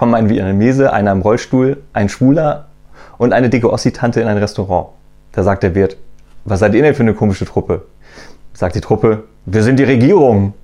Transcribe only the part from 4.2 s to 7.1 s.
in ein Restaurant. Da sagt der Wirt, was seid ihr denn für